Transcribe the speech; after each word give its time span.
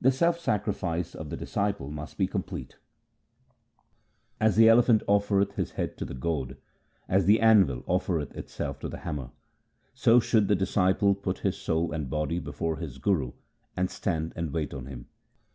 The 0.00 0.10
self 0.10 0.40
sacrifice 0.40 1.14
of 1.14 1.28
the 1.28 1.36
disciple 1.36 1.90
must 1.90 2.16
be 2.16 2.26
com 2.26 2.42
plete:— 2.42 2.76
As 4.40 4.56
the 4.56 4.66
elephant 4.66 5.02
offereth 5.06 5.56
his 5.56 5.72
head 5.72 5.98
to 5.98 6.06
the 6.06 6.14
goad, 6.14 6.56
as 7.06 7.26
the 7.26 7.38
anvil 7.38 7.82
oifereth 7.82 8.34
itself 8.34 8.78
to 8.80 8.88
the 8.88 9.00
hammer, 9.00 9.28
So 9.92 10.20
should 10.20 10.48
the 10.48 10.56
disciple 10.56 11.14
put 11.14 11.40
his 11.40 11.58
soul 11.58 11.92
and 11.92 12.08
body 12.08 12.38
before 12.38 12.78
his 12.78 12.96
Guru, 12.96 13.32
and 13.76 13.90
stand 13.90 14.32
and 14.36 14.54
wait 14.54 14.72
on 14.72 14.86
him. 14.86 15.08